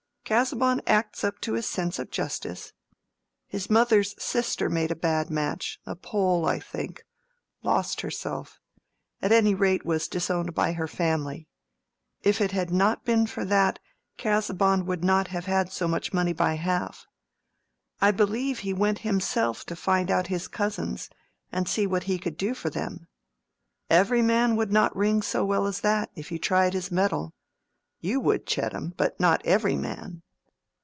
Casaubon 0.23 0.81
acts 0.87 1.25
up 1.25 1.41
to 1.41 1.55
his 1.55 1.65
sense 1.67 1.99
of 1.99 2.09
justice. 2.09 2.71
His 3.47 3.69
mother's 3.69 4.15
sister 4.23 4.69
made 4.69 4.89
a 4.89 4.95
bad 4.95 5.29
match—a 5.29 5.97
Pole, 5.97 6.45
I 6.45 6.57
think—lost 6.57 7.99
herself—at 7.99 9.29
any 9.29 9.53
rate 9.53 9.85
was 9.85 10.07
disowned 10.07 10.55
by 10.55 10.71
her 10.71 10.87
family. 10.87 11.49
If 12.23 12.39
it 12.39 12.53
had 12.53 12.71
not 12.71 13.03
been 13.03 13.27
for 13.27 13.43
that, 13.43 13.79
Casaubon 14.15 14.85
would 14.85 15.03
not 15.03 15.27
have 15.27 15.47
had 15.47 15.69
so 15.69 15.85
much 15.85 16.13
money 16.13 16.31
by 16.31 16.53
half. 16.53 17.05
I 17.99 18.11
believe 18.11 18.59
he 18.59 18.71
went 18.71 18.99
himself 18.99 19.65
to 19.65 19.75
find 19.75 20.09
out 20.09 20.27
his 20.27 20.47
cousins, 20.47 21.09
and 21.51 21.67
see 21.67 21.85
what 21.85 22.03
he 22.03 22.17
could 22.17 22.37
do 22.37 22.53
for 22.53 22.69
them. 22.69 23.09
Every 23.89 24.21
man 24.21 24.55
would 24.55 24.71
not 24.71 24.95
ring 24.95 25.21
so 25.23 25.43
well 25.43 25.67
as 25.67 25.81
that, 25.81 26.09
if 26.15 26.31
you 26.31 26.39
tried 26.39 26.71
his 26.71 26.89
metal. 26.89 27.33
You 28.03 28.19
would, 28.21 28.47
Chettam; 28.47 28.95
but 28.97 29.19
not 29.19 29.45
every 29.45 29.75
man." 29.75 30.23